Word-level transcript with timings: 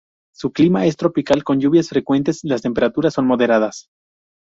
Su 0.33 0.51
clima 0.51 0.87
es 0.87 0.97
tropical 0.97 1.43
con 1.43 1.59
lluvias 1.59 1.89
frecuentes, 1.89 2.39
las 2.43 2.63
temperaturas 2.63 3.13
son 3.13 3.27
moderadas. 3.27 3.89